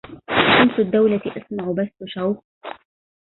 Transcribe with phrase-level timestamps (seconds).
[0.29, 2.43] أشمس الدولة اسمع بث شوق